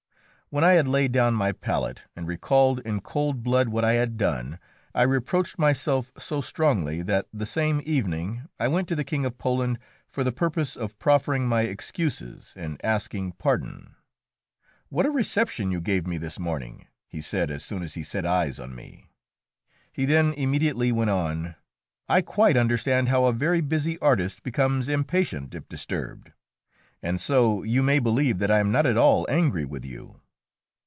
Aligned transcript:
When 0.53 0.65
I 0.65 0.73
had 0.73 0.89
laid 0.89 1.13
down 1.13 1.33
my 1.35 1.53
palette 1.53 2.03
and 2.13 2.27
recalled 2.27 2.81
in 2.81 2.99
cold 2.99 3.41
blood 3.41 3.69
what 3.69 3.85
I 3.85 3.93
had 3.93 4.17
done, 4.17 4.59
I 4.93 5.03
reproached 5.03 5.57
myself 5.57 6.11
so 6.17 6.41
strongly 6.41 7.01
that 7.03 7.29
the 7.31 7.45
same 7.45 7.81
evening 7.85 8.49
I 8.59 8.67
went 8.67 8.89
to 8.89 8.95
the 8.97 9.05
King 9.05 9.23
of 9.25 9.37
Poland 9.37 9.79
for 10.09 10.25
the 10.25 10.33
purpose 10.33 10.75
of 10.75 10.99
proffering 10.99 11.47
my 11.47 11.61
excuses 11.61 12.53
and 12.57 12.81
asking 12.83 13.31
pardon. 13.37 13.95
"What 14.89 15.05
a 15.05 15.09
reception 15.09 15.71
you 15.71 15.79
gave 15.79 16.05
me 16.05 16.17
this 16.17 16.37
morning!" 16.37 16.85
he 17.07 17.21
said 17.21 17.49
as 17.49 17.63
soon 17.63 17.81
as 17.81 17.93
he 17.93 18.03
set 18.03 18.25
eyes 18.25 18.59
on 18.59 18.75
me. 18.75 19.07
He 19.93 20.03
then 20.03 20.33
immediately 20.33 20.91
went 20.91 21.11
on: 21.11 21.55
"I 22.09 22.21
quite 22.21 22.57
understand 22.57 23.07
how 23.07 23.23
a 23.23 23.31
very 23.31 23.61
busy 23.61 23.97
artist 23.99 24.43
becomes 24.43 24.89
impatient 24.89 25.55
if 25.55 25.69
disturbed, 25.69 26.33
and 27.01 27.21
so 27.21 27.63
you 27.63 27.81
may 27.81 27.99
believe 27.99 28.39
that 28.39 28.51
I 28.51 28.59
am 28.59 28.69
not 28.69 28.85
at 28.85 28.97
all 28.97 29.25
angry 29.29 29.63
with 29.63 29.85
you." 29.85 30.17